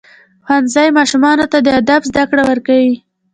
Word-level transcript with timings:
ښوونځی 0.45 0.87
ماشومانو 0.97 1.45
ته 1.51 1.57
د 1.65 1.67
ادب 1.79 2.01
زده 2.09 2.23
کړه 2.29 2.43
ورکوي. 2.49 2.95